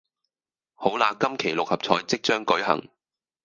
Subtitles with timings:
[0.73, 2.87] 好喇今期六合彩即將舉行